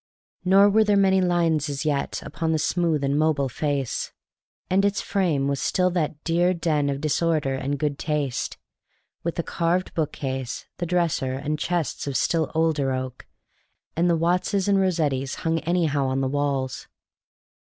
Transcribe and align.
Nor 0.43 0.67
were 0.67 0.83
there 0.83 0.97
many 0.97 1.21
lines 1.21 1.69
as 1.69 1.85
yet 1.85 2.23
upon 2.25 2.53
the 2.53 2.57
smooth 2.57 3.03
and 3.03 3.19
mobile 3.19 3.49
face; 3.49 4.11
and 4.67 4.83
its 4.83 4.99
frame 4.99 5.47
was 5.47 5.59
still 5.61 5.91
that 5.91 6.23
dear 6.23 6.55
den 6.55 6.89
of 6.89 6.99
disorder 7.01 7.53
and 7.53 7.77
good 7.77 7.99
taste, 7.99 8.57
with 9.23 9.35
the 9.35 9.43
carved 9.43 9.93
book 9.93 10.11
case, 10.11 10.65
the 10.79 10.87
dresser 10.87 11.33
and 11.33 11.59
chests 11.59 12.07
of 12.07 12.17
still 12.17 12.51
older 12.55 12.91
oak, 12.91 13.27
and 13.95 14.09
the 14.09 14.17
Wattses 14.17 14.67
and 14.67 14.79
Rossettis 14.79 15.35
hung 15.45 15.59
anyhow 15.59 16.07
on 16.07 16.19
the 16.21 16.27
walls. 16.27 16.87